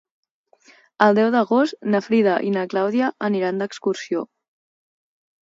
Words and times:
El 1.05 1.19
deu 1.19 1.29
d'agost 1.35 1.77
na 1.97 2.01
Frida 2.05 2.39
i 2.49 2.49
na 2.57 2.65
Clàudia 2.73 3.11
aniran 3.29 3.63
d'excursió. 3.63 4.27